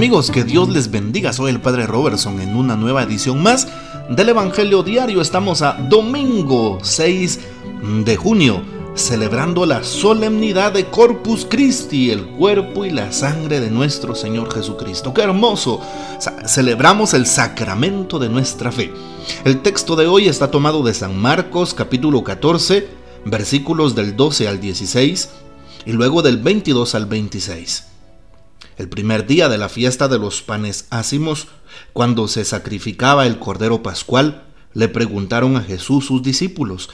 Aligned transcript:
Amigos, 0.00 0.30
que 0.30 0.44
Dios 0.44 0.70
les 0.70 0.90
bendiga. 0.90 1.30
Soy 1.30 1.50
el 1.50 1.60
Padre 1.60 1.86
Robertson 1.86 2.40
en 2.40 2.56
una 2.56 2.74
nueva 2.74 3.02
edición 3.02 3.42
más 3.42 3.68
del 4.08 4.30
Evangelio 4.30 4.82
Diario. 4.82 5.20
Estamos 5.20 5.60
a 5.60 5.74
domingo 5.74 6.78
6 6.80 7.40
de 8.06 8.16
junio, 8.16 8.62
celebrando 8.94 9.66
la 9.66 9.84
solemnidad 9.84 10.72
de 10.72 10.86
Corpus 10.86 11.46
Christi, 11.46 12.10
el 12.10 12.24
cuerpo 12.28 12.86
y 12.86 12.90
la 12.90 13.12
sangre 13.12 13.60
de 13.60 13.70
nuestro 13.70 14.14
Señor 14.14 14.50
Jesucristo. 14.50 15.12
¡Qué 15.12 15.20
hermoso! 15.20 15.82
Celebramos 16.46 17.12
el 17.12 17.26
sacramento 17.26 18.18
de 18.18 18.30
nuestra 18.30 18.72
fe. 18.72 18.90
El 19.44 19.60
texto 19.60 19.96
de 19.96 20.06
hoy 20.06 20.28
está 20.28 20.50
tomado 20.50 20.82
de 20.82 20.94
San 20.94 21.18
Marcos, 21.18 21.74
capítulo 21.74 22.24
14, 22.24 22.88
versículos 23.26 23.94
del 23.94 24.16
12 24.16 24.48
al 24.48 24.60
16 24.60 25.28
y 25.84 25.92
luego 25.92 26.22
del 26.22 26.38
22 26.38 26.94
al 26.94 27.04
26. 27.04 27.89
El 28.80 28.88
primer 28.88 29.26
día 29.26 29.50
de 29.50 29.58
la 29.58 29.68
fiesta 29.68 30.08
de 30.08 30.18
los 30.18 30.40
panes 30.40 30.86
ácimos, 30.88 31.48
cuando 31.92 32.28
se 32.28 32.46
sacrificaba 32.46 33.26
el 33.26 33.38
cordero 33.38 33.82
pascual, 33.82 34.44
le 34.72 34.88
preguntaron 34.88 35.58
a 35.58 35.60
Jesús 35.60 36.06
sus 36.06 36.22
discípulos, 36.22 36.88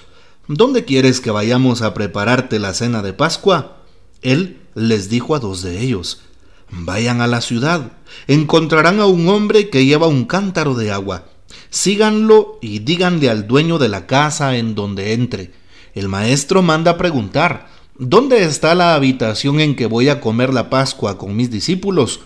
¿Dónde 0.48 0.84
quieres 0.84 1.20
que 1.20 1.30
vayamos 1.30 1.82
a 1.82 1.94
prepararte 1.94 2.58
la 2.58 2.74
cena 2.74 3.02
de 3.02 3.12
Pascua? 3.12 3.84
Él 4.20 4.58
les 4.74 5.08
dijo 5.08 5.36
a 5.36 5.38
dos 5.38 5.62
de 5.62 5.80
ellos, 5.80 6.22
Vayan 6.70 7.20
a 7.20 7.28
la 7.28 7.40
ciudad, 7.40 7.92
encontrarán 8.26 8.98
a 8.98 9.06
un 9.06 9.28
hombre 9.28 9.70
que 9.70 9.86
lleva 9.86 10.08
un 10.08 10.24
cántaro 10.24 10.74
de 10.74 10.90
agua. 10.90 11.26
Síganlo 11.70 12.58
y 12.60 12.80
díganle 12.80 13.30
al 13.30 13.46
dueño 13.46 13.78
de 13.78 13.90
la 13.90 14.08
casa 14.08 14.56
en 14.56 14.74
donde 14.74 15.12
entre. 15.12 15.52
El 15.94 16.08
maestro 16.08 16.62
manda 16.62 16.98
preguntar, 16.98 17.68
¿Dónde 17.98 18.44
está 18.44 18.74
la 18.74 18.94
habitación 18.94 19.58
en 19.58 19.74
que 19.74 19.86
voy 19.86 20.10
a 20.10 20.20
comer 20.20 20.52
la 20.52 20.68
Pascua 20.68 21.16
con 21.16 21.34
mis 21.34 21.50
discípulos? 21.50 22.20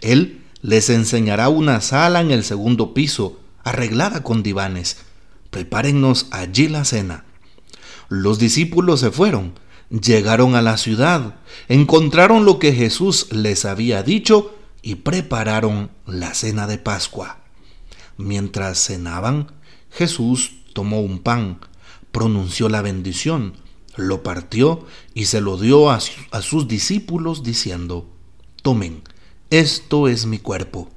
Él 0.00 0.44
les 0.62 0.88
enseñará 0.88 1.48
una 1.48 1.80
sala 1.80 2.20
en 2.20 2.30
el 2.30 2.44
segundo 2.44 2.94
piso, 2.94 3.40
arreglada 3.64 4.22
con 4.22 4.44
divanes. 4.44 4.98
Prepárennos 5.50 6.28
allí 6.30 6.68
la 6.68 6.84
cena. 6.84 7.24
Los 8.08 8.38
discípulos 8.38 9.00
se 9.00 9.10
fueron, 9.10 9.54
llegaron 9.90 10.54
a 10.54 10.62
la 10.62 10.76
ciudad, 10.76 11.34
encontraron 11.66 12.44
lo 12.44 12.60
que 12.60 12.72
Jesús 12.72 13.26
les 13.32 13.64
había 13.64 14.04
dicho 14.04 14.54
y 14.80 14.94
prepararon 14.94 15.90
la 16.06 16.34
cena 16.34 16.68
de 16.68 16.78
Pascua. 16.78 17.38
Mientras 18.16 18.78
cenaban, 18.78 19.50
Jesús 19.90 20.52
tomó 20.72 21.00
un 21.00 21.18
pan, 21.18 21.58
pronunció 22.12 22.68
la 22.68 22.80
bendición, 22.80 23.54
lo 23.96 24.22
partió 24.22 24.86
y 25.14 25.26
se 25.26 25.40
lo 25.40 25.56
dio 25.56 25.90
a, 25.90 26.00
sus 26.00 26.68
discípulos 26.68 27.42
diciendo, 27.42 28.08
tomen, 28.62 29.02
esto 29.50 30.08
es 30.08 30.26
mi 30.26 30.38
cuerpo. 30.38 30.88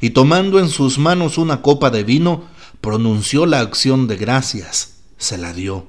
Y 0.00 0.10
tomando 0.10 0.58
en 0.58 0.68
sus 0.68 0.98
manos 0.98 1.38
una 1.38 1.62
copa 1.62 1.90
de 1.90 2.04
vino, 2.04 2.44
pronunció 2.80 3.46
la 3.46 3.60
acción 3.60 4.06
de 4.06 4.16
gracias, 4.16 4.98
se 5.16 5.38
la 5.38 5.52
dio. 5.52 5.88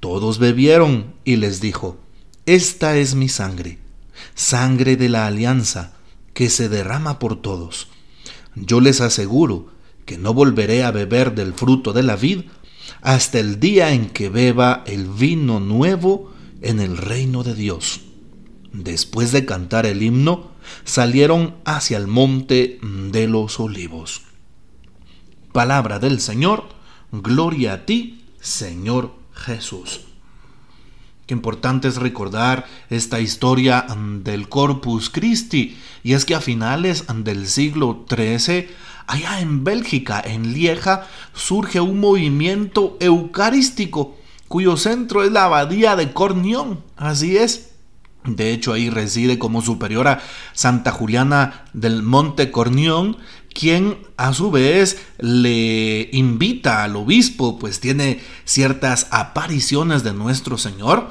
Todos 0.00 0.38
bebieron 0.38 1.14
y 1.24 1.36
les 1.36 1.60
dijo, 1.60 1.98
esta 2.46 2.96
es 2.96 3.14
mi 3.14 3.28
sangre, 3.28 3.78
sangre 4.34 4.96
de 4.96 5.08
la 5.08 5.26
alianza, 5.26 5.94
que 6.32 6.50
se 6.50 6.68
derrama 6.68 7.18
por 7.18 7.40
todos. 7.40 7.88
Yo 8.54 8.80
les 8.80 9.00
aseguro 9.00 9.68
que 10.04 10.18
no 10.18 10.32
volveré 10.32 10.84
a 10.84 10.90
beber 10.90 11.34
del 11.34 11.54
fruto 11.54 11.92
de 11.92 12.02
la 12.02 12.16
vid 12.16 12.42
hasta 13.02 13.38
el 13.38 13.60
día 13.60 13.92
en 13.92 14.10
que 14.10 14.28
beba 14.28 14.82
el 14.86 15.06
vino 15.06 15.60
nuevo 15.60 16.32
en 16.62 16.80
el 16.80 16.96
reino 16.96 17.42
de 17.42 17.54
Dios. 17.54 18.00
Después 18.72 19.32
de 19.32 19.46
cantar 19.46 19.86
el 19.86 20.02
himno, 20.02 20.50
salieron 20.84 21.54
hacia 21.64 21.96
el 21.96 22.06
monte 22.06 22.78
de 22.82 23.28
los 23.28 23.60
olivos. 23.60 24.22
Palabra 25.52 25.98
del 25.98 26.20
Señor, 26.20 26.64
gloria 27.12 27.72
a 27.72 27.86
ti, 27.86 28.24
Señor 28.40 29.14
Jesús. 29.32 30.02
Qué 31.26 31.34
importante 31.34 31.88
es 31.88 31.96
recordar 31.96 32.66
esta 32.88 33.20
historia 33.20 33.86
del 34.22 34.48
Corpus 34.48 35.10
Christi, 35.10 35.76
y 36.04 36.12
es 36.12 36.24
que 36.24 36.36
a 36.36 36.40
finales 36.40 37.04
del 37.08 37.48
siglo 37.48 38.06
XIII 38.08 38.68
allá 39.06 39.40
en 39.40 39.64
Bélgica, 39.64 40.22
en 40.24 40.52
Lieja, 40.52 41.06
surge 41.34 41.80
un 41.80 42.00
movimiento 42.00 42.96
eucarístico 43.00 44.16
cuyo 44.48 44.76
centro 44.76 45.24
es 45.24 45.32
la 45.32 45.44
abadía 45.44 45.96
de 45.96 46.12
Cornión. 46.12 46.82
Así 46.96 47.36
es. 47.36 47.72
De 48.24 48.52
hecho, 48.52 48.72
ahí 48.72 48.90
reside 48.90 49.38
como 49.38 49.62
superiora 49.62 50.20
Santa 50.52 50.90
Juliana 50.90 51.64
del 51.72 52.02
Monte 52.02 52.50
Cornión, 52.50 53.18
quien 53.54 53.98
a 54.16 54.34
su 54.34 54.50
vez 54.50 55.00
le 55.18 56.08
invita 56.12 56.82
al 56.82 56.96
obispo, 56.96 57.58
pues 57.58 57.80
tiene 57.80 58.20
ciertas 58.44 59.06
apariciones 59.10 60.02
de 60.02 60.12
nuestro 60.12 60.58
Señor. 60.58 61.10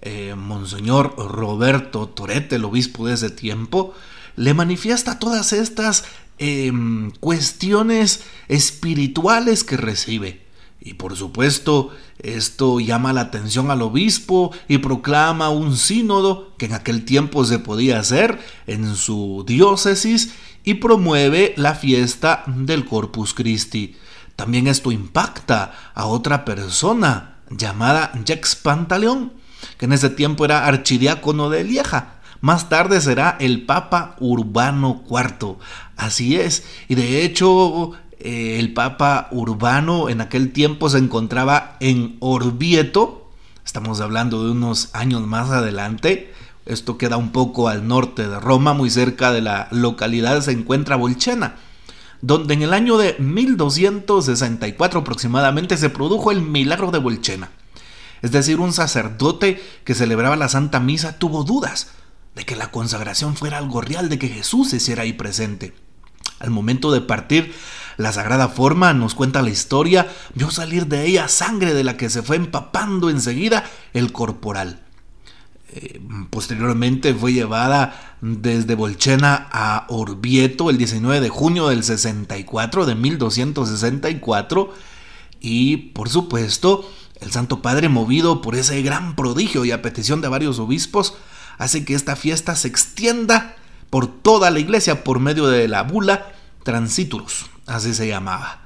Eh, 0.00 0.34
Monseñor 0.36 1.14
Roberto 1.16 2.08
Torete, 2.08 2.56
el 2.56 2.64
obispo 2.64 3.06
de 3.06 3.14
ese 3.14 3.30
tiempo, 3.30 3.94
le 4.36 4.54
manifiesta 4.54 5.18
todas 5.18 5.52
estas 5.52 6.04
Em, 6.44 7.12
cuestiones 7.20 8.24
espirituales 8.48 9.62
que 9.62 9.76
recibe. 9.76 10.44
Y 10.80 10.94
por 10.94 11.16
supuesto, 11.16 11.90
esto 12.18 12.80
llama 12.80 13.12
la 13.12 13.20
atención 13.20 13.70
al 13.70 13.80
obispo 13.80 14.50
y 14.66 14.78
proclama 14.78 15.50
un 15.50 15.76
sínodo 15.76 16.56
que 16.56 16.66
en 16.66 16.72
aquel 16.72 17.04
tiempo 17.04 17.44
se 17.44 17.60
podía 17.60 18.00
hacer 18.00 18.40
en 18.66 18.96
su 18.96 19.44
diócesis 19.46 20.32
y 20.64 20.74
promueve 20.74 21.54
la 21.56 21.76
fiesta 21.76 22.42
del 22.48 22.86
Corpus 22.86 23.34
Christi. 23.34 23.94
También 24.34 24.66
esto 24.66 24.90
impacta 24.90 25.92
a 25.94 26.06
otra 26.06 26.44
persona 26.44 27.36
llamada 27.50 28.10
Jacques 28.24 28.56
Pantaleón, 28.56 29.32
que 29.78 29.84
en 29.84 29.92
ese 29.92 30.10
tiempo 30.10 30.44
era 30.44 30.66
archidiácono 30.66 31.50
de 31.50 31.62
Lieja. 31.62 32.11
Más 32.42 32.68
tarde 32.68 33.00
será 33.00 33.36
el 33.38 33.62
Papa 33.66 34.16
Urbano 34.18 35.04
IV. 35.08 35.58
Así 35.96 36.36
es. 36.40 36.64
Y 36.88 36.96
de 36.96 37.24
hecho, 37.24 37.92
eh, 38.18 38.58
el 38.58 38.72
Papa 38.74 39.28
Urbano 39.30 40.08
en 40.08 40.20
aquel 40.20 40.52
tiempo 40.52 40.90
se 40.90 40.98
encontraba 40.98 41.76
en 41.78 42.16
Orvieto. 42.18 43.30
Estamos 43.64 44.00
hablando 44.00 44.44
de 44.44 44.50
unos 44.50 44.90
años 44.92 45.24
más 45.24 45.50
adelante. 45.50 46.34
Esto 46.66 46.98
queda 46.98 47.16
un 47.16 47.30
poco 47.30 47.68
al 47.68 47.86
norte 47.86 48.28
de 48.28 48.40
Roma, 48.40 48.72
muy 48.72 48.90
cerca 48.90 49.32
de 49.32 49.40
la 49.40 49.68
localidad 49.70 50.40
se 50.40 50.50
encuentra 50.50 50.96
Bolchena, 50.96 51.54
donde 52.22 52.54
en 52.54 52.62
el 52.62 52.74
año 52.74 52.96
de 52.96 53.14
1264 53.20 54.98
aproximadamente 54.98 55.76
se 55.76 55.90
produjo 55.90 56.32
el 56.32 56.42
milagro 56.42 56.90
de 56.90 56.98
Bolchena. 56.98 57.50
Es 58.20 58.32
decir, 58.32 58.58
un 58.58 58.72
sacerdote 58.72 59.62
que 59.84 59.94
celebraba 59.94 60.34
la 60.34 60.48
Santa 60.48 60.80
Misa 60.80 61.20
tuvo 61.20 61.44
dudas 61.44 62.01
de 62.34 62.44
que 62.44 62.56
la 62.56 62.70
consagración 62.70 63.36
fuera 63.36 63.58
algo 63.58 63.80
real, 63.80 64.08
de 64.08 64.18
que 64.18 64.28
Jesús 64.28 64.72
hiciera 64.72 65.02
ahí 65.02 65.12
presente. 65.12 65.74
Al 66.38 66.50
momento 66.50 66.90
de 66.90 67.00
partir, 67.00 67.54
la 67.96 68.12
sagrada 68.12 68.48
forma 68.48 68.92
nos 68.94 69.14
cuenta 69.14 69.42
la 69.42 69.50
historia, 69.50 70.10
vio 70.34 70.50
salir 70.50 70.86
de 70.86 71.06
ella 71.06 71.28
sangre 71.28 71.74
de 71.74 71.84
la 71.84 71.96
que 71.96 72.10
se 72.10 72.22
fue 72.22 72.36
empapando 72.36 73.10
enseguida 73.10 73.64
el 73.92 74.12
corporal. 74.12 74.82
Eh, 75.74 76.00
posteriormente 76.28 77.14
fue 77.14 77.32
llevada 77.32 78.16
desde 78.20 78.74
Bolchena 78.74 79.48
a 79.52 79.86
Orvieto 79.88 80.68
el 80.68 80.76
19 80.76 81.20
de 81.20 81.28
junio 81.28 81.68
del 81.68 81.82
64, 81.82 82.86
de 82.86 82.94
1264, 82.94 84.74
y 85.40 85.76
por 85.76 86.08
supuesto, 86.08 86.90
el 87.20 87.30
Santo 87.30 87.62
Padre, 87.62 87.88
movido 87.88 88.42
por 88.42 88.54
ese 88.54 88.82
gran 88.82 89.16
prodigio 89.16 89.64
y 89.64 89.70
a 89.70 89.80
petición 89.80 90.20
de 90.20 90.28
varios 90.28 90.58
obispos, 90.58 91.14
hace 91.58 91.84
que 91.84 91.94
esta 91.94 92.16
fiesta 92.16 92.56
se 92.56 92.68
extienda 92.68 93.56
por 93.90 94.06
toda 94.06 94.50
la 94.50 94.58
iglesia 94.58 95.04
por 95.04 95.20
medio 95.20 95.48
de 95.48 95.68
la 95.68 95.82
bula 95.82 96.32
Transiturus, 96.62 97.46
así 97.66 97.92
se 97.94 98.08
llamaba. 98.08 98.62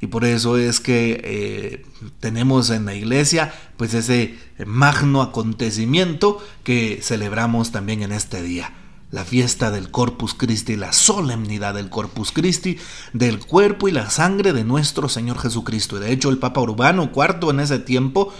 Y 0.00 0.06
por 0.06 0.24
eso 0.24 0.58
es 0.58 0.80
que 0.80 1.20
eh, 1.24 1.86
tenemos 2.20 2.70
en 2.70 2.84
la 2.84 2.94
iglesia 2.94 3.54
pues 3.76 3.94
ese 3.94 4.38
magno 4.66 5.22
acontecimiento 5.22 6.44
que 6.62 7.00
celebramos 7.02 7.72
también 7.72 8.02
en 8.02 8.12
este 8.12 8.42
día. 8.42 8.72
La 9.10 9.24
fiesta 9.24 9.70
del 9.70 9.90
Corpus 9.90 10.34
Christi, 10.34 10.76
la 10.76 10.92
solemnidad 10.92 11.74
del 11.74 11.88
Corpus 11.88 12.32
Christi, 12.32 12.78
del 13.12 13.38
cuerpo 13.38 13.88
y 13.88 13.92
la 13.92 14.10
sangre 14.10 14.52
de 14.52 14.64
nuestro 14.64 15.08
Señor 15.08 15.38
Jesucristo. 15.38 15.96
Y 15.96 16.00
de 16.00 16.12
hecho 16.12 16.30
el 16.30 16.38
Papa 16.38 16.60
Urbano 16.60 17.10
IV 17.14 17.50
en 17.50 17.60
ese 17.60 17.78
tiempo 17.78 18.34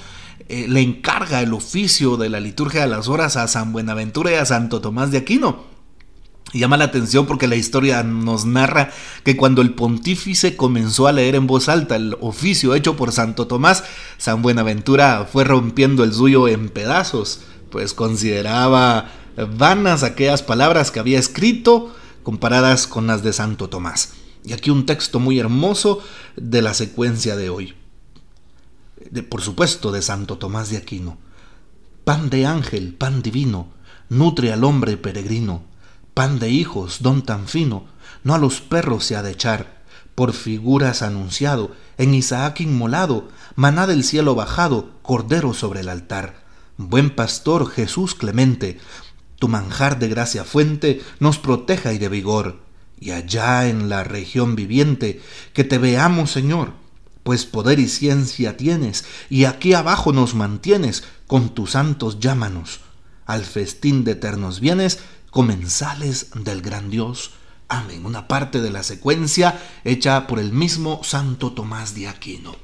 eh, 0.48 0.66
le 0.68 0.80
encarga 0.80 1.40
el 1.40 1.54
oficio 1.54 2.16
de 2.16 2.28
la 2.28 2.40
liturgia 2.40 2.82
de 2.82 2.88
las 2.88 3.08
horas 3.08 3.36
a 3.36 3.48
San 3.48 3.72
Buenaventura 3.72 4.30
y 4.32 4.34
a 4.34 4.44
Santo 4.44 4.80
Tomás 4.80 5.10
de 5.10 5.18
Aquino. 5.18 5.64
Llama 6.52 6.76
la 6.76 6.84
atención 6.84 7.26
porque 7.26 7.48
la 7.48 7.56
historia 7.56 8.02
nos 8.02 8.44
narra 8.44 8.90
que 9.24 9.36
cuando 9.36 9.62
el 9.62 9.74
pontífice 9.74 10.56
comenzó 10.56 11.08
a 11.08 11.12
leer 11.12 11.34
en 11.34 11.46
voz 11.46 11.68
alta 11.68 11.96
el 11.96 12.16
oficio 12.20 12.74
hecho 12.74 12.94
por 12.94 13.10
Santo 13.10 13.46
Tomás, 13.46 13.82
San 14.18 14.42
Buenaventura 14.42 15.26
fue 15.30 15.44
rompiendo 15.44 16.04
el 16.04 16.12
suyo 16.12 16.46
en 16.46 16.68
pedazos, 16.68 17.40
pues 17.70 17.92
consideraba 17.92 19.10
vanas 19.56 20.02
aquellas 20.02 20.42
palabras 20.42 20.90
que 20.90 21.00
había 21.00 21.18
escrito, 21.18 21.94
comparadas 22.22 22.86
con 22.86 23.06
las 23.06 23.22
de 23.22 23.32
Santo 23.32 23.68
Tomás. 23.68 24.12
Y 24.44 24.52
aquí 24.52 24.70
un 24.70 24.86
texto 24.86 25.18
muy 25.18 25.40
hermoso 25.40 26.00
de 26.36 26.62
la 26.62 26.74
secuencia 26.74 27.34
de 27.34 27.48
hoy. 27.50 27.74
De, 29.10 29.22
por 29.22 29.42
supuesto, 29.42 29.92
de 29.92 30.02
Santo 30.02 30.38
Tomás 30.38 30.70
de 30.70 30.76
Aquino. 30.76 31.18
Pan 32.04 32.30
de 32.30 32.46
ángel, 32.46 32.94
pan 32.94 33.22
divino, 33.22 33.68
nutre 34.08 34.52
al 34.52 34.64
hombre 34.64 34.96
peregrino. 34.96 35.62
Pan 36.14 36.38
de 36.38 36.50
hijos, 36.50 37.02
don 37.02 37.22
tan 37.22 37.48
fino, 37.48 37.86
no 38.22 38.34
a 38.34 38.38
los 38.38 38.60
perros 38.60 39.04
se 39.04 39.16
ha 39.16 39.22
de 39.22 39.32
echar. 39.32 39.82
Por 40.14 40.32
figuras 40.32 41.02
anunciado, 41.02 41.72
en 41.98 42.14
Isaac 42.14 42.60
inmolado, 42.60 43.28
maná 43.56 43.86
del 43.86 44.04
cielo 44.04 44.34
bajado, 44.34 44.90
cordero 45.02 45.54
sobre 45.54 45.80
el 45.80 45.88
altar. 45.88 46.44
Buen 46.76 47.10
pastor 47.10 47.68
Jesús 47.68 48.14
clemente, 48.14 48.78
tu 49.38 49.48
manjar 49.48 49.98
de 49.98 50.08
gracia 50.08 50.44
fuente 50.44 51.02
nos 51.20 51.38
proteja 51.38 51.92
y 51.92 51.98
de 51.98 52.08
vigor. 52.08 52.60
Y 52.98 53.10
allá 53.10 53.68
en 53.68 53.88
la 53.88 54.04
región 54.04 54.56
viviente, 54.56 55.20
que 55.52 55.64
te 55.64 55.78
veamos, 55.78 56.30
Señor, 56.30 56.72
pues 57.24 57.46
poder 57.46 57.80
y 57.80 57.88
ciencia 57.88 58.56
tienes, 58.56 59.04
y 59.28 59.46
aquí 59.46 59.74
abajo 59.74 60.12
nos 60.12 60.34
mantienes, 60.34 61.02
con 61.26 61.48
tus 61.48 61.72
santos 61.72 62.20
llámanos, 62.20 62.80
al 63.26 63.44
festín 63.44 64.04
de 64.04 64.12
eternos 64.12 64.60
bienes, 64.60 65.00
comensales 65.30 66.28
del 66.36 66.62
gran 66.62 66.90
Dios. 66.90 67.32
Amén. 67.68 68.06
Una 68.06 68.28
parte 68.28 68.60
de 68.60 68.70
la 68.70 68.82
secuencia 68.82 69.58
hecha 69.84 70.26
por 70.26 70.38
el 70.38 70.52
mismo 70.52 71.00
Santo 71.02 71.52
Tomás 71.52 71.94
de 71.94 72.06
Aquino. 72.06 72.54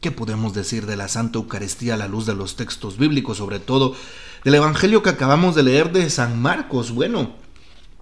¿Qué 0.00 0.12
podemos 0.12 0.52
decir 0.52 0.84
de 0.86 0.96
la 0.96 1.08
Santa 1.08 1.38
Eucaristía 1.38 1.94
a 1.94 1.96
la 1.96 2.06
luz 2.06 2.26
de 2.26 2.34
los 2.34 2.54
textos 2.54 2.98
bíblicos, 2.98 3.38
sobre 3.38 3.58
todo 3.58 3.96
del 4.44 4.54
Evangelio 4.54 5.02
que 5.02 5.08
acabamos 5.10 5.54
de 5.54 5.62
leer 5.62 5.90
de 5.90 6.08
San 6.10 6.40
Marcos? 6.40 6.92
Bueno, 6.92 7.34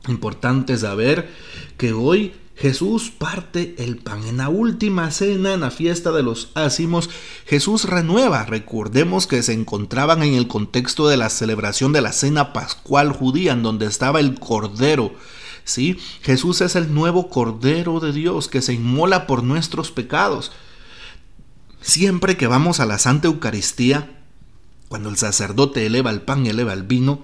importante 0.08 0.76
saber 0.76 1.30
que 1.78 1.92
hoy 1.92 2.34
Jesús 2.56 3.10
parte 3.10 3.74
el 3.78 3.96
pan. 3.98 4.24
En 4.24 4.36
la 4.36 4.48
última 4.48 5.10
cena, 5.10 5.54
en 5.54 5.60
la 5.60 5.70
fiesta 5.70 6.12
de 6.12 6.22
los 6.22 6.50
ácimos, 6.54 7.10
Jesús 7.46 7.84
renueva. 7.84 8.44
Recordemos 8.44 9.26
que 9.26 9.42
se 9.42 9.52
encontraban 9.52 10.22
en 10.22 10.34
el 10.34 10.46
contexto 10.46 11.08
de 11.08 11.16
la 11.16 11.30
celebración 11.30 11.92
de 11.92 12.00
la 12.00 12.12
cena 12.12 12.52
pascual 12.52 13.12
judía, 13.12 13.52
en 13.52 13.62
donde 13.62 13.86
estaba 13.86 14.20
el 14.20 14.38
cordero. 14.38 15.12
¿sí? 15.64 15.98
Jesús 16.22 16.60
es 16.60 16.76
el 16.76 16.94
nuevo 16.94 17.28
cordero 17.28 17.98
de 17.98 18.12
Dios 18.12 18.48
que 18.48 18.62
se 18.62 18.74
inmola 18.74 19.26
por 19.26 19.42
nuestros 19.42 19.90
pecados. 19.90 20.52
Siempre 21.80 22.36
que 22.36 22.46
vamos 22.46 22.80
a 22.80 22.86
la 22.86 22.98
Santa 22.98 23.28
Eucaristía, 23.28 24.20
cuando 24.88 25.08
el 25.08 25.16
sacerdote 25.16 25.86
eleva 25.86 26.10
el 26.10 26.22
pan 26.22 26.46
eleva 26.46 26.72
el 26.72 26.84
vino 26.84 27.20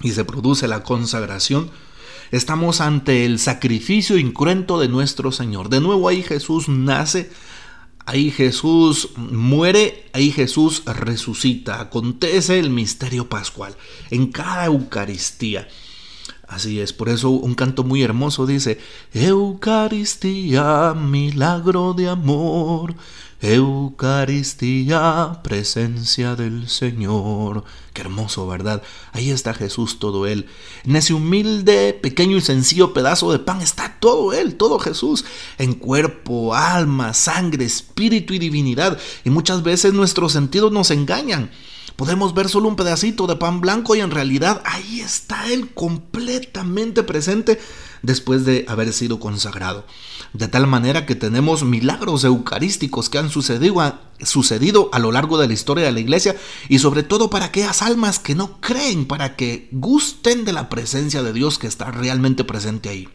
y 0.00 0.12
se 0.12 0.24
produce 0.24 0.68
la 0.68 0.84
consagración, 0.84 1.70
estamos 2.30 2.80
ante 2.80 3.24
el 3.24 3.38
sacrificio 3.38 4.18
incruento 4.18 4.78
de 4.78 4.88
nuestro 4.88 5.32
Señor. 5.32 5.68
De 5.68 5.80
nuevo 5.80 6.08
ahí 6.08 6.22
Jesús 6.22 6.68
nace, 6.68 7.30
ahí 8.06 8.30
Jesús 8.30 9.10
muere, 9.16 10.06
ahí 10.12 10.30
Jesús 10.30 10.82
resucita. 10.86 11.80
Acontece 11.80 12.58
el 12.58 12.70
misterio 12.70 13.28
pascual 13.28 13.76
en 14.10 14.28
cada 14.28 14.66
Eucaristía. 14.66 15.68
Así 16.48 16.80
es, 16.80 16.92
por 16.92 17.08
eso 17.08 17.30
un 17.30 17.54
canto 17.54 17.84
muy 17.84 18.02
hermoso 18.02 18.46
dice, 18.46 18.78
Eucaristía, 19.14 20.94
milagro 20.94 21.94
de 21.94 22.08
amor, 22.08 22.94
Eucaristía, 23.40 25.40
presencia 25.42 26.34
del 26.34 26.68
Señor. 26.68 27.64
Qué 27.92 28.02
hermoso, 28.02 28.46
¿verdad? 28.46 28.82
Ahí 29.12 29.30
está 29.30 29.54
Jesús, 29.54 29.98
todo 29.98 30.26
Él. 30.26 30.46
En 30.84 30.96
ese 30.96 31.14
humilde, 31.14 31.92
pequeño 31.92 32.36
y 32.36 32.40
sencillo 32.40 32.92
pedazo 32.92 33.32
de 33.32 33.38
pan 33.38 33.60
está 33.60 33.96
todo 33.98 34.32
Él, 34.32 34.56
todo 34.56 34.78
Jesús, 34.78 35.24
en 35.58 35.74
cuerpo, 35.74 36.54
alma, 36.54 37.14
sangre, 37.14 37.64
espíritu 37.64 38.34
y 38.34 38.38
divinidad. 38.38 38.98
Y 39.24 39.30
muchas 39.30 39.62
veces 39.62 39.92
nuestros 39.92 40.32
sentidos 40.32 40.72
nos 40.72 40.90
engañan. 40.90 41.50
Podemos 41.96 42.34
ver 42.34 42.48
solo 42.48 42.68
un 42.68 42.74
pedacito 42.74 43.28
de 43.28 43.36
pan 43.36 43.60
blanco 43.60 43.94
y 43.94 44.00
en 44.00 44.10
realidad 44.10 44.60
ahí 44.64 45.00
está 45.00 45.46
Él 45.46 45.72
completamente 45.72 47.04
presente 47.04 47.60
después 48.02 48.44
de 48.44 48.64
haber 48.68 48.92
sido 48.92 49.20
consagrado. 49.20 49.86
De 50.32 50.48
tal 50.48 50.66
manera 50.66 51.06
que 51.06 51.14
tenemos 51.14 51.62
milagros 51.62 52.24
eucarísticos 52.24 53.08
que 53.08 53.18
han 53.18 53.30
sucedido 53.30 53.80
a, 53.80 54.00
sucedido 54.20 54.90
a 54.92 54.98
lo 54.98 55.12
largo 55.12 55.38
de 55.38 55.46
la 55.46 55.54
historia 55.54 55.84
de 55.84 55.92
la 55.92 56.00
iglesia 56.00 56.34
y 56.68 56.80
sobre 56.80 57.04
todo 57.04 57.30
para 57.30 57.46
aquellas 57.46 57.80
almas 57.80 58.18
que 58.18 58.34
no 58.34 58.60
creen, 58.60 59.06
para 59.06 59.36
que 59.36 59.68
gusten 59.70 60.44
de 60.44 60.52
la 60.52 60.68
presencia 60.68 61.22
de 61.22 61.32
Dios 61.32 61.60
que 61.60 61.68
está 61.68 61.92
realmente 61.92 62.42
presente 62.42 62.88
ahí. 62.88 63.08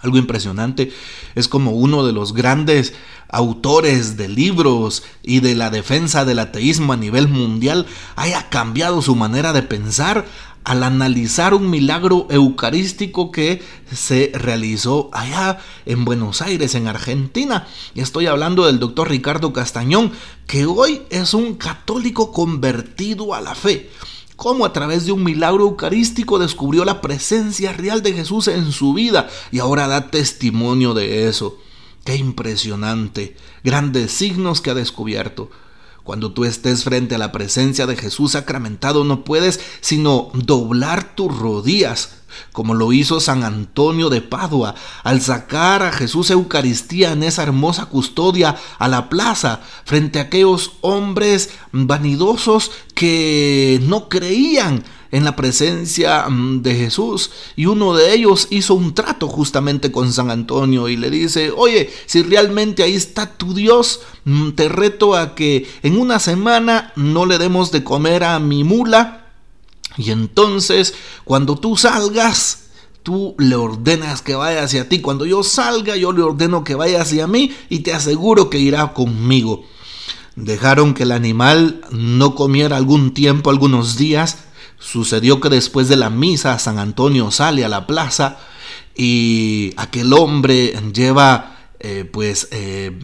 Algo 0.00 0.18
impresionante 0.18 0.92
es 1.34 1.48
como 1.48 1.72
uno 1.72 2.06
de 2.06 2.12
los 2.12 2.32
grandes 2.32 2.94
autores 3.28 4.16
de 4.16 4.28
libros 4.28 5.02
y 5.22 5.40
de 5.40 5.54
la 5.54 5.70
defensa 5.70 6.24
del 6.24 6.38
ateísmo 6.38 6.92
a 6.92 6.96
nivel 6.96 7.28
mundial 7.28 7.86
haya 8.16 8.48
cambiado 8.48 9.02
su 9.02 9.16
manera 9.16 9.52
de 9.52 9.62
pensar 9.62 10.24
al 10.64 10.82
analizar 10.82 11.54
un 11.54 11.70
milagro 11.70 12.26
eucarístico 12.30 13.32
que 13.32 13.62
se 13.90 14.30
realizó 14.34 15.08
allá 15.12 15.58
en 15.86 16.04
Buenos 16.04 16.42
Aires, 16.42 16.74
en 16.74 16.88
Argentina. 16.88 17.66
Y 17.94 18.02
estoy 18.02 18.26
hablando 18.26 18.66
del 18.66 18.78
doctor 18.78 19.08
Ricardo 19.08 19.52
Castañón, 19.52 20.12
que 20.46 20.66
hoy 20.66 21.02
es 21.08 21.32
un 21.32 21.54
católico 21.54 22.32
convertido 22.32 23.34
a 23.34 23.40
la 23.40 23.54
fe. 23.54 23.88
Cómo 24.38 24.64
a 24.64 24.72
través 24.72 25.04
de 25.04 25.10
un 25.10 25.24
milagro 25.24 25.64
eucarístico 25.64 26.38
descubrió 26.38 26.84
la 26.84 27.00
presencia 27.00 27.72
real 27.72 28.04
de 28.04 28.12
Jesús 28.12 28.46
en 28.46 28.70
su 28.70 28.94
vida 28.94 29.28
y 29.50 29.58
ahora 29.58 29.88
da 29.88 30.12
testimonio 30.12 30.94
de 30.94 31.26
eso. 31.28 31.58
Qué 32.04 32.14
impresionante, 32.14 33.36
grandes 33.64 34.12
signos 34.12 34.60
que 34.60 34.70
ha 34.70 34.74
descubierto. 34.74 35.50
Cuando 36.08 36.32
tú 36.32 36.46
estés 36.46 36.84
frente 36.84 37.16
a 37.16 37.18
la 37.18 37.32
presencia 37.32 37.86
de 37.86 37.94
Jesús 37.94 38.32
sacramentado 38.32 39.04
no 39.04 39.24
puedes 39.24 39.60
sino 39.82 40.30
doblar 40.32 41.14
tus 41.14 41.36
rodillas, 41.36 42.22
como 42.54 42.72
lo 42.72 42.94
hizo 42.94 43.20
San 43.20 43.44
Antonio 43.44 44.08
de 44.08 44.22
Padua 44.22 44.74
al 45.04 45.20
sacar 45.20 45.82
a 45.82 45.92
Jesús 45.92 46.30
Eucaristía 46.30 47.12
en 47.12 47.24
esa 47.24 47.42
hermosa 47.42 47.84
custodia 47.90 48.56
a 48.78 48.88
la 48.88 49.10
plaza 49.10 49.60
frente 49.84 50.18
a 50.18 50.22
aquellos 50.22 50.78
hombres 50.80 51.50
vanidosos 51.72 52.70
que 52.94 53.78
no 53.82 54.08
creían 54.08 54.84
en 55.10 55.24
la 55.24 55.36
presencia 55.36 56.28
mm, 56.28 56.62
de 56.62 56.74
Jesús. 56.74 57.30
Y 57.56 57.66
uno 57.66 57.94
de 57.94 58.12
ellos 58.14 58.48
hizo 58.50 58.74
un 58.74 58.94
trato 58.94 59.28
justamente 59.28 59.90
con 59.90 60.12
San 60.12 60.30
Antonio 60.30 60.88
y 60.88 60.96
le 60.96 61.10
dice, 61.10 61.50
oye, 61.54 61.90
si 62.06 62.22
realmente 62.22 62.82
ahí 62.82 62.94
está 62.94 63.36
tu 63.36 63.54
Dios, 63.54 64.00
mm, 64.24 64.50
te 64.50 64.68
reto 64.68 65.14
a 65.14 65.34
que 65.34 65.68
en 65.82 65.98
una 65.98 66.18
semana 66.18 66.92
no 66.96 67.26
le 67.26 67.38
demos 67.38 67.72
de 67.72 67.84
comer 67.84 68.24
a 68.24 68.38
mi 68.38 68.64
mula. 68.64 69.26
Y 69.96 70.10
entonces, 70.10 70.94
cuando 71.24 71.56
tú 71.56 71.76
salgas, 71.76 72.68
tú 73.02 73.34
le 73.38 73.56
ordenas 73.56 74.22
que 74.22 74.34
vaya 74.34 74.62
hacia 74.62 74.88
ti. 74.88 75.00
Cuando 75.00 75.24
yo 75.24 75.42
salga, 75.42 75.96
yo 75.96 76.12
le 76.12 76.22
ordeno 76.22 76.62
que 76.62 76.74
vaya 76.74 77.02
hacia 77.02 77.26
mí 77.26 77.52
y 77.68 77.80
te 77.80 77.94
aseguro 77.94 78.50
que 78.50 78.58
irá 78.58 78.92
conmigo. 78.92 79.64
Dejaron 80.36 80.94
que 80.94 81.02
el 81.02 81.12
animal 81.12 81.80
no 81.90 82.34
comiera 82.34 82.76
algún 82.76 83.12
tiempo, 83.12 83.50
algunos 83.50 83.96
días, 83.96 84.36
Sucedió 84.78 85.40
que 85.40 85.48
después 85.48 85.88
de 85.88 85.96
la 85.96 86.10
misa 86.10 86.58
San 86.58 86.78
Antonio 86.78 87.30
sale 87.30 87.64
a 87.64 87.68
la 87.68 87.86
plaza 87.86 88.38
y 88.94 89.72
aquel 89.76 90.12
hombre 90.12 90.74
lleva 90.92 91.58
eh, 91.80 92.04
pues 92.10 92.48
eh, 92.50 92.98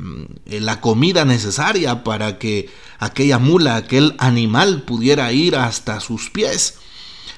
la 0.46 0.80
comida 0.80 1.24
necesaria 1.24 2.02
para 2.02 2.38
que 2.38 2.68
aquella 2.98 3.38
mula, 3.38 3.76
aquel 3.76 4.14
animal 4.18 4.82
pudiera 4.82 5.32
ir 5.32 5.56
hasta 5.56 6.00
sus 6.00 6.30
pies. 6.30 6.78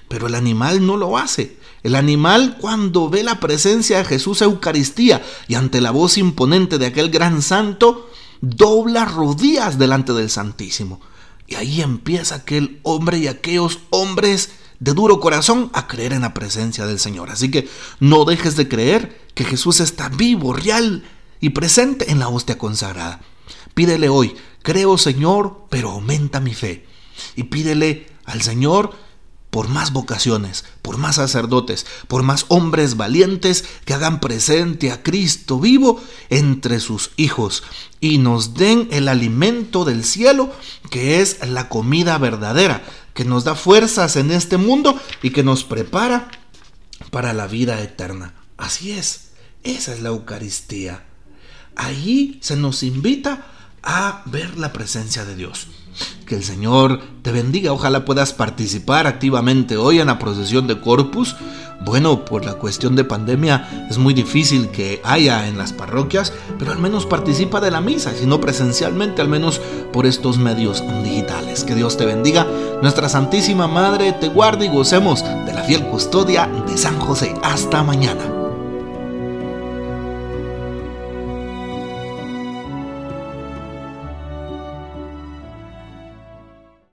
Pero 0.09 0.29
el 0.29 0.35
animal 0.35 0.87
no 0.87 0.97
lo 0.97 1.19
hace. 1.19 1.57
El 1.83 1.95
animal 1.95 2.57
cuando 2.61 3.11
ve 3.11 3.23
la 3.23 3.39
presencia 3.39 3.99
de 3.99 4.05
Jesús 4.05 4.43
Eucaristía 4.43 5.23
y 5.47 5.55
ante 5.55 5.81
la 5.81 5.91
voz 5.91 6.17
imponente 6.19 6.79
de 6.79 6.87
aquel 6.87 7.11
gran 7.11 7.43
santo, 7.43 8.11
dobla 8.41 9.05
rodillas 9.05 9.79
delante 9.79 10.13
del 10.13 10.31
Santísimo. 10.31 11.01
Y 11.47 11.55
ahí 11.55 11.81
empieza 11.81 12.37
aquel 12.37 12.81
hombre 12.83 13.19
y 13.19 13.29
aquellos 13.29 13.81
hombres 13.91 14.51
de 14.81 14.93
duro 14.93 15.21
corazón 15.21 15.71
a 15.73 15.87
creer 15.87 16.13
en 16.13 16.23
la 16.23 16.35
presencia 16.35 16.87
del 16.87 16.99
Señor. 16.99 17.31
Así 17.31 17.51
que 17.51 17.69
no 18.01 18.25
dejes 18.25 18.57
de 18.57 18.69
creer 18.69 19.21
que 19.35 19.45
Jesús 19.45 19.81
está 19.81 20.09
vivo, 20.09 20.53
real 20.53 21.05
y 21.41 21.51
presente 21.51 22.11
en 22.11 22.19
la 22.19 22.29
hostia 22.29 22.59
consagrada. 22.59 23.21
Pídele 23.75 24.09
hoy, 24.09 24.35
creo 24.63 24.99
Señor, 24.99 25.67
pero 25.71 25.91
aumenta 25.91 26.41
mi 26.41 26.55
fe. 26.55 26.87
Y 27.35 27.45
pídele 27.45 28.07
al 28.25 28.43
Señor 28.43 28.95
por 29.57 29.69
más 29.69 29.95
vocaciones, 29.95 30.67
por 30.83 30.99
más 30.99 31.17
sacerdotes, 31.17 31.87
por 32.09 32.23
más 32.23 32.45
hombres 32.49 32.99
valientes 32.99 33.65
que 33.87 33.95
hagan 33.95 34.21
presente 34.21 34.93
a 34.93 35.03
Cristo 35.03 35.59
vivo 35.59 35.99
entre 36.29 36.79
sus 36.79 37.13
hijos 37.17 37.63
y 37.99 38.19
nos 38.19 38.53
den 38.53 38.87
el 38.93 39.09
alimento 39.09 39.87
del 39.87 40.05
cielo, 40.05 40.53
que 40.91 41.23
es 41.23 41.39
la 41.49 41.71
comida 41.71 42.19
verdadera, 42.19 42.85
que 43.15 43.25
nos 43.25 43.45
da 43.45 43.55
fuerzas 43.55 44.17
en 44.17 44.31
este 44.31 44.59
mundo 44.59 45.01
y 45.23 45.31
que 45.31 45.43
nos 45.43 45.65
prepara 45.65 46.31
para 47.11 47.33
la 47.33 47.47
vida 47.47 47.81
eterna. 47.81 48.35
Así 48.59 48.93
es, 48.93 49.31
esa 49.63 49.95
es 49.95 50.03
la 50.03 50.11
Eucaristía. 50.11 51.07
Allí 51.77 52.39
se 52.43 52.57
nos 52.57 52.83
invita 52.83 53.47
a 53.83 54.23
ver 54.27 54.59
la 54.59 54.75
presencia 54.75 55.25
de 55.25 55.35
Dios. 55.35 55.67
Que 56.27 56.37
el 56.37 56.45
Señor 56.45 57.01
te 57.23 57.33
bendiga. 57.33 57.73
Ojalá 57.73 58.05
puedas 58.05 58.33
participar 58.33 59.07
activamente 59.07 59.77
hoy 59.77 60.01
en 60.01 60.09
la 60.09 60.19
procesión 60.19 60.67
de 60.67 60.81
Corpus. 60.81 61.37
Bueno, 61.85 62.25
por 62.25 62.45
la 62.45 62.55
cuestión 62.55 62.97
de 62.97 63.05
pandemia 63.05 63.87
es 63.91 63.99
muy 63.99 64.15
difícil 64.15 64.71
que 64.71 65.01
haya 65.05 65.47
en 65.47 65.59
las 65.59 65.73
parroquias, 65.73 66.33
pero 66.59 66.73
al 66.73 66.79
menos 66.79 67.07
participa 67.07 67.61
de 67.61 67.71
la 67.71 67.81
misa, 67.81 68.13
si 68.13 68.27
no 68.27 68.41
presencialmente, 68.41 69.21
al 69.21 69.29
menos 69.29 69.61
por 69.93 70.07
estos 70.07 70.39
medios 70.39 70.83
digitales. 71.05 71.65
Que 71.65 71.75
Dios 71.75 71.97
te 71.97 72.07
bendiga. 72.07 72.47
Nuestra 72.83 73.09
Santísima 73.09 73.69
Madre 73.69 74.13
te 74.13 74.29
guarde 74.29 74.67
y 74.67 74.69
gocemos 74.69 75.23
de 75.23 75.53
la 75.53 75.63
fiel 75.65 75.85
custodia 75.87 76.49
de 76.67 76.77
San 76.77 76.99
José. 76.99 77.35
Hasta 77.43 77.83
mañana. 77.83 78.36